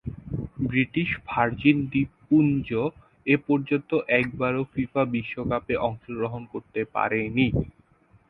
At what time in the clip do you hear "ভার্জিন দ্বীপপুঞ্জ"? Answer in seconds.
1.27-2.67